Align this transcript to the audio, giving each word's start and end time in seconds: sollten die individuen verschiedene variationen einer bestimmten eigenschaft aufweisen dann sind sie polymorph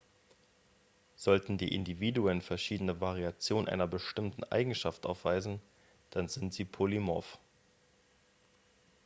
sollten 1.15 1.59
die 1.59 1.75
individuen 1.75 2.41
verschiedene 2.41 2.99
variationen 3.01 3.67
einer 3.67 3.85
bestimmten 3.87 4.43
eigenschaft 4.45 5.05
aufweisen 5.05 5.61
dann 6.09 6.27
sind 6.27 6.55
sie 6.55 6.65
polymorph 6.65 7.37